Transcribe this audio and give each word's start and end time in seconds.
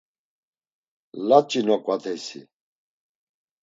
“Laç̌i 1.27 1.59
noǩvateysi?” 1.67 2.41